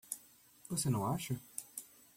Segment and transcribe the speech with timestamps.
[0.67, 1.39] Você não acha?